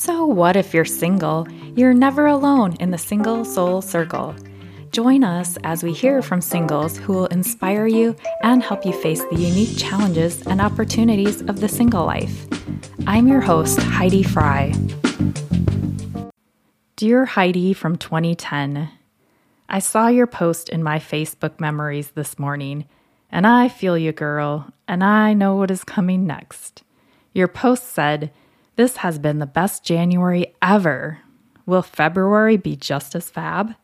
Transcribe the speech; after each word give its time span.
So, 0.00 0.24
what 0.24 0.56
if 0.56 0.72
you're 0.72 0.86
single? 0.86 1.46
You're 1.76 1.92
never 1.92 2.24
alone 2.24 2.72
in 2.80 2.90
the 2.90 2.96
Single 2.96 3.44
Soul 3.44 3.82
Circle. 3.82 4.34
Join 4.92 5.22
us 5.22 5.58
as 5.62 5.82
we 5.82 5.92
hear 5.92 6.22
from 6.22 6.40
singles 6.40 6.96
who 6.96 7.12
will 7.12 7.26
inspire 7.26 7.86
you 7.86 8.16
and 8.42 8.62
help 8.62 8.86
you 8.86 8.94
face 8.94 9.22
the 9.22 9.36
unique 9.36 9.76
challenges 9.76 10.40
and 10.46 10.58
opportunities 10.58 11.42
of 11.42 11.60
the 11.60 11.68
single 11.68 12.06
life. 12.06 12.46
I'm 13.06 13.28
your 13.28 13.42
host, 13.42 13.78
Heidi 13.78 14.22
Fry. 14.22 14.72
Dear 16.96 17.26
Heidi 17.26 17.74
from 17.74 17.96
2010, 17.96 18.88
I 19.68 19.78
saw 19.80 20.06
your 20.06 20.26
post 20.26 20.70
in 20.70 20.82
my 20.82 20.98
Facebook 20.98 21.60
memories 21.60 22.12
this 22.12 22.38
morning, 22.38 22.86
and 23.30 23.46
I 23.46 23.68
feel 23.68 23.98
you, 23.98 24.12
girl, 24.12 24.72
and 24.88 25.04
I 25.04 25.34
know 25.34 25.56
what 25.56 25.70
is 25.70 25.84
coming 25.84 26.26
next. 26.26 26.84
Your 27.34 27.48
post 27.48 27.88
said, 27.92 28.32
This 28.80 28.96
has 28.96 29.18
been 29.18 29.40
the 29.40 29.46
best 29.46 29.84
January 29.84 30.54
ever. 30.62 31.18
Will 31.66 31.82
February 31.82 32.56
be 32.56 32.76
just 32.76 33.14
as 33.14 33.28
fab? 33.28 33.74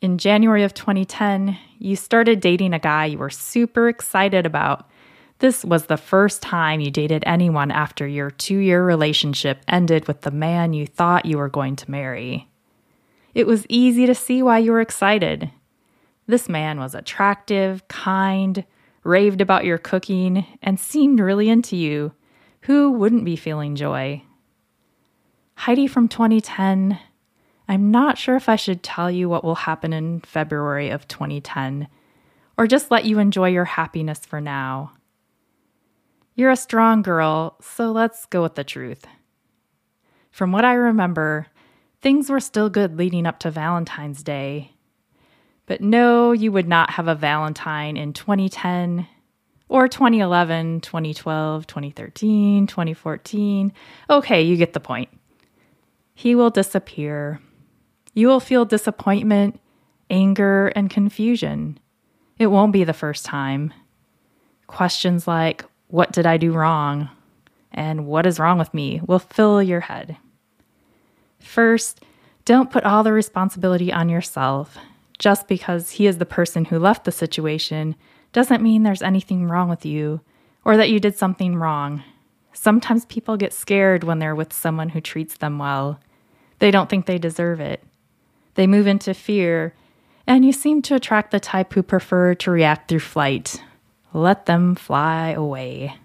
In 0.00 0.16
January 0.16 0.62
of 0.62 0.72
2010, 0.72 1.58
you 1.78 1.96
started 1.96 2.40
dating 2.40 2.72
a 2.72 2.78
guy 2.78 3.04
you 3.04 3.18
were 3.18 3.28
super 3.28 3.90
excited 3.90 4.46
about. 4.46 4.88
This 5.40 5.66
was 5.66 5.84
the 5.84 5.98
first 5.98 6.40
time 6.40 6.80
you 6.80 6.90
dated 6.90 7.24
anyone 7.26 7.70
after 7.70 8.06
your 8.06 8.30
two 8.30 8.56
year 8.56 8.82
relationship 8.82 9.58
ended 9.68 10.08
with 10.08 10.22
the 10.22 10.30
man 10.30 10.72
you 10.72 10.86
thought 10.86 11.26
you 11.26 11.36
were 11.36 11.50
going 11.50 11.76
to 11.76 11.90
marry. 11.90 12.48
It 13.34 13.46
was 13.46 13.66
easy 13.68 14.06
to 14.06 14.14
see 14.14 14.42
why 14.42 14.60
you 14.60 14.72
were 14.72 14.80
excited. 14.80 15.50
This 16.26 16.48
man 16.48 16.80
was 16.80 16.94
attractive, 16.94 17.86
kind, 17.88 18.64
raved 19.04 19.42
about 19.42 19.66
your 19.66 19.76
cooking, 19.76 20.46
and 20.62 20.80
seemed 20.80 21.20
really 21.20 21.50
into 21.50 21.76
you. 21.76 22.14
Who 22.66 22.90
wouldn't 22.90 23.24
be 23.24 23.36
feeling 23.36 23.76
joy? 23.76 24.24
Heidi 25.54 25.86
from 25.86 26.08
2010 26.08 26.98
I'm 27.68 27.92
not 27.92 28.18
sure 28.18 28.34
if 28.34 28.48
I 28.48 28.56
should 28.56 28.82
tell 28.82 29.08
you 29.08 29.28
what 29.28 29.44
will 29.44 29.54
happen 29.54 29.92
in 29.92 30.20
February 30.20 30.90
of 30.90 31.06
2010, 31.06 31.86
or 32.58 32.66
just 32.66 32.90
let 32.90 33.04
you 33.04 33.20
enjoy 33.20 33.50
your 33.50 33.64
happiness 33.66 34.20
for 34.20 34.40
now. 34.40 34.92
You're 36.34 36.50
a 36.50 36.56
strong 36.56 37.02
girl, 37.02 37.56
so 37.60 37.92
let's 37.92 38.26
go 38.26 38.42
with 38.42 38.56
the 38.56 38.64
truth. 38.64 39.04
From 40.32 40.50
what 40.50 40.64
I 40.64 40.74
remember, 40.74 41.46
things 42.02 42.28
were 42.28 42.40
still 42.40 42.68
good 42.68 42.98
leading 42.98 43.26
up 43.26 43.38
to 43.40 43.50
Valentine's 43.50 44.24
Day. 44.24 44.72
But 45.66 45.80
no, 45.80 46.32
you 46.32 46.50
would 46.50 46.68
not 46.68 46.90
have 46.90 47.06
a 47.06 47.14
Valentine 47.14 47.96
in 47.96 48.12
2010 48.12 49.06
or 49.68 49.88
2011, 49.88 50.80
2012, 50.80 51.66
2013, 51.66 52.66
2014. 52.66 53.72
Okay, 54.08 54.42
you 54.42 54.56
get 54.56 54.72
the 54.72 54.80
point. 54.80 55.08
He 56.14 56.34
will 56.34 56.50
disappear 56.50 57.40
you 58.16 58.28
will 58.28 58.40
feel 58.40 58.64
disappointment, 58.64 59.60
anger, 60.08 60.68
and 60.68 60.88
confusion. 60.88 61.78
It 62.38 62.46
won't 62.46 62.72
be 62.72 62.82
the 62.82 62.94
first 62.94 63.26
time. 63.26 63.74
Questions 64.68 65.28
like, 65.28 65.66
What 65.88 66.12
did 66.12 66.24
I 66.24 66.38
do 66.38 66.52
wrong? 66.52 67.10
and 67.72 68.06
What 68.06 68.24
is 68.24 68.38
wrong 68.38 68.58
with 68.58 68.72
me? 68.72 69.02
will 69.06 69.18
fill 69.18 69.62
your 69.62 69.80
head. 69.80 70.16
First, 71.38 72.00
don't 72.46 72.70
put 72.70 72.84
all 72.84 73.02
the 73.02 73.12
responsibility 73.12 73.92
on 73.92 74.08
yourself. 74.08 74.78
Just 75.18 75.46
because 75.46 75.90
he 75.90 76.06
is 76.06 76.16
the 76.16 76.24
person 76.24 76.64
who 76.64 76.78
left 76.78 77.04
the 77.04 77.12
situation 77.12 77.96
doesn't 78.36 78.62
mean 78.62 78.82
there's 78.82 79.00
anything 79.00 79.48
wrong 79.48 79.70
with 79.70 79.86
you 79.86 80.20
or 80.62 80.76
that 80.76 80.90
you 80.90 81.00
did 81.00 81.16
something 81.16 81.56
wrong. 81.56 82.04
Sometimes 82.52 83.06
people 83.06 83.38
get 83.38 83.54
scared 83.54 84.04
when 84.04 84.18
they're 84.18 84.34
with 84.34 84.52
someone 84.52 84.90
who 84.90 85.00
treats 85.00 85.38
them 85.38 85.58
well. 85.58 85.98
They 86.58 86.70
don't 86.70 86.90
think 86.90 87.06
they 87.06 87.16
deserve 87.16 87.60
it. 87.60 87.82
They 88.54 88.66
move 88.66 88.86
into 88.86 89.14
fear, 89.14 89.74
and 90.26 90.44
you 90.44 90.52
seem 90.52 90.82
to 90.82 90.94
attract 90.94 91.30
the 91.30 91.40
type 91.40 91.72
who 91.72 91.82
prefer 91.82 92.34
to 92.34 92.50
react 92.50 92.90
through 92.90 93.00
flight. 93.00 93.62
Let 94.12 94.44
them 94.44 94.74
fly 94.74 95.30
away. 95.30 95.96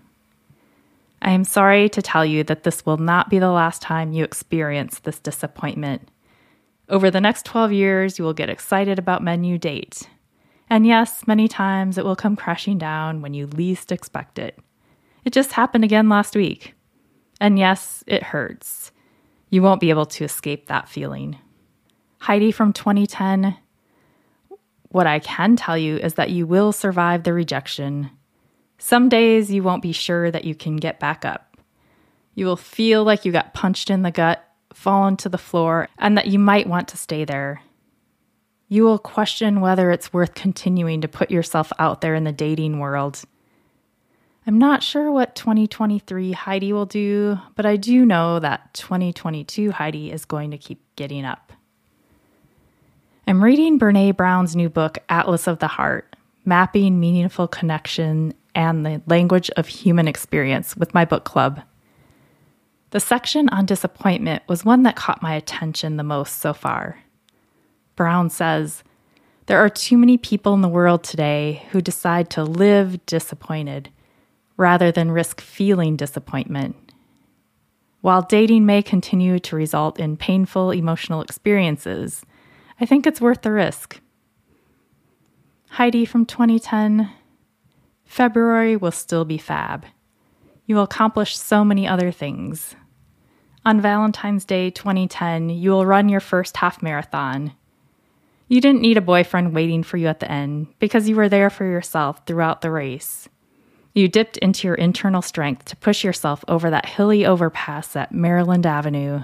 I 1.22 1.32
am 1.32 1.44
sorry 1.44 1.90
to 1.90 2.02
tell 2.02 2.26
you 2.26 2.46
that 2.46 2.64
this 2.64 2.86
will 2.86 2.96
not 2.96 3.30
be 3.30 3.40
the 3.40 3.52
last 3.52 3.82
time 3.82 4.14
you 4.14 4.24
experience 4.24 5.00
this 5.00 5.20
disappointment. 5.20 6.08
Over 6.88 7.12
the 7.12 7.20
next 7.20 7.44
12 7.44 7.74
years, 7.74 8.18
you 8.18 8.24
will 8.24 8.34
get 8.34 8.50
excited 8.50 8.98
about 8.98 9.22
men 9.22 9.44
you 9.44 9.58
date. 9.58 10.08
And 10.72 10.88
yes, 10.88 11.28
many 11.28 11.50
times 11.50 11.98
it 11.98 12.06
will 12.06 12.16
come 12.16 12.38
crashing 12.38 12.78
down 12.78 13.22
when 13.22 13.34
you 13.34 13.46
least 13.46 13.92
expect 13.92 14.40
it. 14.40 14.58
It 15.26 15.34
just 15.34 15.52
happened 15.52 15.84
again 15.84 16.08
last 16.08 16.34
week. 16.34 16.76
And 17.42 17.60
yes, 17.60 18.06
it 18.08 18.24
hurts. 18.24 18.94
You 19.50 19.62
won't 19.62 19.82
be 19.82 19.90
able 19.90 20.06
to 20.06 20.24
escape 20.24 20.68
that 20.68 20.88
feeling. 20.88 21.38
Heidi 22.20 22.54
from 22.54 22.72
2010. 22.72 23.58
What 24.88 25.08
I 25.08 25.20
can 25.20 25.58
tell 25.58 25.78
you 25.78 25.98
is 25.98 26.14
that 26.14 26.30
you 26.30 26.48
will 26.48 26.72
survive 26.72 27.24
the 27.24 27.34
rejection. 27.34 28.10
Some 28.78 29.10
days 29.10 29.52
you 29.52 29.64
won't 29.64 29.82
be 29.82 29.92
sure 29.92 30.32
that 30.32 30.46
you 30.46 30.56
can 30.56 30.78
get 30.78 31.02
back 31.02 31.26
up. 31.26 31.58
You 32.34 32.46
will 32.46 32.56
feel 32.56 33.04
like 33.04 33.26
you 33.26 33.34
got 33.34 33.54
punched 33.54 33.90
in 33.90 34.04
the 34.04 34.12
gut, 34.12 34.42
fallen 34.74 35.18
to 35.18 35.28
the 35.28 35.38
floor, 35.38 35.90
and 35.98 36.18
that 36.18 36.28
you 36.28 36.40
might 36.40 36.70
want 36.70 36.88
to 36.88 36.98
stay 36.98 37.26
there. 37.26 37.62
You 38.72 38.86
will 38.86 39.00
question 39.00 39.60
whether 39.60 39.92
it's 39.92 40.14
worth 40.14 40.34
continuing 40.34 41.02
to 41.02 41.10
put 41.10 41.30
yourself 41.30 41.74
out 41.78 42.00
there 42.00 42.16
in 42.16 42.24
the 42.24 42.32
dating 42.32 42.80
world. 42.80 43.22
I'm 44.48 44.58
not 44.58 44.82
sure 44.82 45.12
what 45.12 45.36
2023 45.36 46.32
Heidi 46.32 46.72
will 46.72 46.86
do, 46.86 47.38
but 47.56 47.66
I 47.66 47.76
do 47.76 48.06
know 48.06 48.40
that 48.40 48.74
2022 48.74 49.72
Heidi 49.72 50.10
is 50.10 50.24
going 50.24 50.52
to 50.52 50.58
keep 50.58 50.80
getting 50.96 51.26
up. 51.26 51.52
I'm 53.28 53.44
reading 53.44 53.78
Brene 53.78 54.16
Brown's 54.16 54.56
new 54.56 54.70
book, 54.70 55.00
Atlas 55.10 55.48
of 55.48 55.60
the 55.60 55.68
Heart 55.68 56.16
Mapping 56.46 56.98
Meaningful 56.98 57.50
Connection 57.50 58.34
and 58.56 58.86
the 58.86 59.02
Language 59.06 59.50
of 59.58 59.68
Human 59.68 60.08
Experience, 60.08 60.78
with 60.78 60.94
my 60.94 61.04
book 61.04 61.26
club. 61.26 61.62
The 62.92 63.02
section 63.02 63.50
on 63.50 63.66
disappointment 63.66 64.44
was 64.48 64.64
one 64.64 64.84
that 64.84 64.96
caught 64.96 65.22
my 65.22 65.36
attention 65.36 65.98
the 65.98 66.04
most 66.04 66.40
so 66.40 66.54
far. 66.54 67.00
Brown 68.02 68.32
says, 68.32 68.84
There 69.46 69.60
are 69.60 69.70
too 69.70 69.96
many 69.96 70.18
people 70.18 70.56
in 70.56 70.62
the 70.62 70.68
world 70.68 71.04
today 71.04 71.68
who 71.70 71.82
decide 71.82 72.32
to 72.32 72.44
live 72.44 73.06
disappointed 73.06 73.92
rather 74.58 74.92
than 74.92 75.12
risk 75.12 75.40
feeling 75.40 75.96
disappointment. 75.96 76.76
While 78.00 78.24
dating 78.24 78.66
may 78.66 78.82
continue 78.82 79.38
to 79.38 79.56
result 79.56 80.00
in 80.00 80.18
painful 80.18 80.72
emotional 80.72 81.22
experiences, 81.22 82.26
I 82.80 82.88
think 82.88 83.06
it's 83.06 83.22
worth 83.22 83.44
the 83.44 83.52
risk. 83.52 84.02
Heidi 85.70 86.04
from 86.04 86.26
2010 86.26 87.08
February 88.04 88.76
will 88.76 88.92
still 88.92 89.26
be 89.26 89.38
fab. 89.38 89.86
You 90.66 90.74
will 90.74 90.90
accomplish 90.90 91.38
so 91.38 91.64
many 91.64 91.88
other 91.88 92.12
things. 92.12 92.76
On 93.64 93.80
Valentine's 93.80 94.44
Day 94.44 94.72
2010, 94.72 95.52
you 95.52 95.70
will 95.70 95.86
run 95.86 96.10
your 96.10 96.20
first 96.20 96.58
half 96.58 96.82
marathon. 96.82 97.52
You 98.52 98.60
didn't 98.60 98.82
need 98.82 98.98
a 98.98 99.02
boyfriend 99.02 99.56
waiting 99.56 99.82
for 99.82 99.96
you 99.96 100.08
at 100.08 100.20
the 100.20 100.30
end 100.30 100.68
because 100.78 101.08
you 101.08 101.16
were 101.16 101.30
there 101.30 101.50
for 101.50 101.64
yourself 101.64 102.28
throughout 102.28 102.60
the 102.60 102.70
race. 102.70 103.30
You 103.94 104.10
dipped 104.10 104.36
into 104.40 104.68
your 104.68 104.76
internal 104.76 105.22
strength 105.22 105.64
to 105.66 105.78
push 105.78 106.04
yourself 106.04 106.44
over 106.50 106.70
that 106.70 106.86
hilly 106.86 107.26
overpass 107.26 107.96
at 107.96 108.12
Maryland 108.12 108.66
Avenue. 108.66 109.22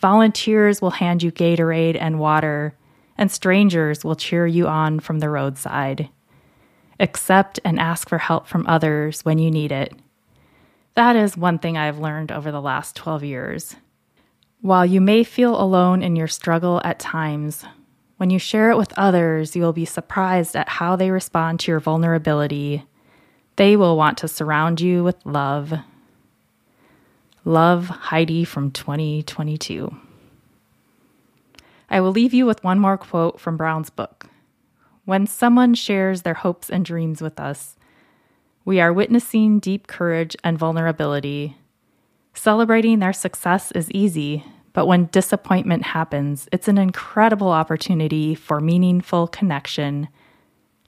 Volunteers 0.00 0.80
will 0.80 0.92
hand 0.92 1.24
you 1.24 1.32
Gatorade 1.32 2.00
and 2.00 2.20
water 2.20 2.76
and 3.18 3.32
strangers 3.32 4.04
will 4.04 4.14
cheer 4.14 4.46
you 4.46 4.68
on 4.68 5.00
from 5.00 5.18
the 5.18 5.28
roadside. 5.28 6.08
Accept 7.00 7.58
and 7.64 7.80
ask 7.80 8.08
for 8.08 8.18
help 8.18 8.46
from 8.46 8.64
others 8.68 9.24
when 9.24 9.40
you 9.40 9.50
need 9.50 9.72
it. 9.72 9.92
That 10.94 11.16
is 11.16 11.36
one 11.36 11.58
thing 11.58 11.76
I've 11.76 11.98
learned 11.98 12.30
over 12.30 12.52
the 12.52 12.62
last 12.62 12.94
12 12.94 13.24
years. 13.24 13.74
While 14.60 14.86
you 14.86 15.00
may 15.00 15.24
feel 15.24 15.60
alone 15.60 16.00
in 16.00 16.14
your 16.14 16.28
struggle 16.28 16.80
at 16.84 17.00
times, 17.00 17.64
when 18.22 18.30
you 18.30 18.38
share 18.38 18.70
it 18.70 18.76
with 18.76 18.96
others, 18.96 19.56
you 19.56 19.62
will 19.62 19.72
be 19.72 19.84
surprised 19.84 20.54
at 20.54 20.68
how 20.68 20.94
they 20.94 21.10
respond 21.10 21.58
to 21.58 21.72
your 21.72 21.80
vulnerability. 21.80 22.84
They 23.56 23.74
will 23.74 23.96
want 23.96 24.16
to 24.18 24.28
surround 24.28 24.80
you 24.80 25.02
with 25.02 25.16
love. 25.26 25.74
Love 27.44 27.88
Heidi 27.88 28.44
from 28.44 28.70
2022. 28.70 29.92
I 31.90 32.00
will 32.00 32.12
leave 32.12 32.32
you 32.32 32.46
with 32.46 32.62
one 32.62 32.78
more 32.78 32.96
quote 32.96 33.40
from 33.40 33.56
Brown's 33.56 33.90
book. 33.90 34.26
When 35.04 35.26
someone 35.26 35.74
shares 35.74 36.22
their 36.22 36.34
hopes 36.34 36.70
and 36.70 36.84
dreams 36.84 37.22
with 37.22 37.40
us, 37.40 37.74
we 38.64 38.80
are 38.80 38.92
witnessing 38.92 39.58
deep 39.58 39.88
courage 39.88 40.36
and 40.44 40.56
vulnerability. 40.56 41.56
Celebrating 42.34 43.00
their 43.00 43.12
success 43.12 43.72
is 43.72 43.90
easy, 43.90 44.44
but 44.72 44.86
when 44.86 45.06
disappointment 45.06 45.84
happens, 45.84 46.48
it's 46.52 46.68
an 46.68 46.78
incredible 46.78 47.50
opportunity 47.50 48.34
for 48.34 48.60
meaningful 48.60 49.28
connection. 49.28 50.08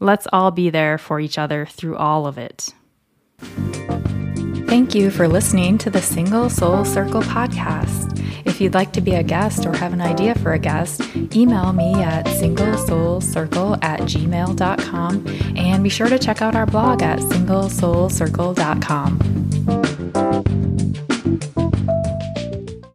Let's 0.00 0.26
all 0.32 0.50
be 0.50 0.70
there 0.70 0.98
for 0.98 1.20
each 1.20 1.38
other 1.38 1.66
through 1.66 1.96
all 1.96 2.26
of 2.26 2.38
it. 2.38 2.70
Thank 4.66 4.94
you 4.94 5.10
for 5.10 5.28
listening 5.28 5.78
to 5.78 5.90
the 5.90 6.02
Single 6.02 6.50
Soul 6.50 6.84
Circle 6.84 7.22
podcast. 7.22 8.20
If 8.44 8.60
you'd 8.60 8.74
like 8.74 8.92
to 8.92 9.00
be 9.00 9.14
a 9.14 9.22
guest 9.22 9.64
or 9.66 9.76
have 9.76 9.92
an 9.92 10.00
idea 10.00 10.34
for 10.34 10.52
a 10.52 10.58
guest, 10.58 11.00
email 11.34 11.72
me 11.72 11.94
at 11.94 12.26
singlesoulcircle 12.26 13.78
at 13.82 14.00
gmail.com 14.00 15.26
and 15.56 15.82
be 15.82 15.88
sure 15.88 16.08
to 16.08 16.18
check 16.18 16.42
out 16.42 16.56
our 16.56 16.66
blog 16.66 17.02
at 17.02 17.20
singlesoulcircle.com. 17.20 19.43